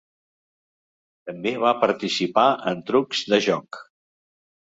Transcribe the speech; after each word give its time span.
També 1.29 1.51
va 1.65 1.73
participar 1.83 2.47
en 2.71 2.81
trucs 2.89 3.23
de 3.35 3.41
joc. 3.49 3.83